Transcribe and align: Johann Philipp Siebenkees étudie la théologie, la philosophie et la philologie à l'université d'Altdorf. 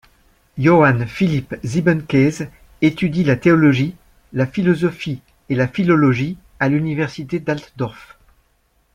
Johann 0.57 1.05
Philipp 1.05 1.55
Siebenkees 1.63 2.49
étudie 2.81 3.23
la 3.23 3.35
théologie, 3.35 3.95
la 4.33 4.47
philosophie 4.47 5.21
et 5.49 5.53
la 5.53 5.67
philologie 5.67 6.39
à 6.59 6.69
l'université 6.69 7.39
d'Altdorf. 7.39 8.17